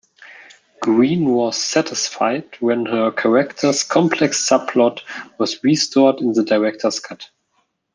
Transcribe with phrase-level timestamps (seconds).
[0.81, 5.01] Green was satisfied when her character's complex subplot
[5.37, 7.29] was restored in the director's cut.